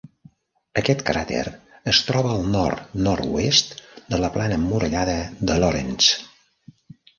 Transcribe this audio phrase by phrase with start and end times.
[0.81, 1.43] Aquest cràter
[1.91, 3.77] es troba al nord-nord-oest
[4.15, 5.17] de la plana emmurallada
[5.53, 6.13] de Lorentz.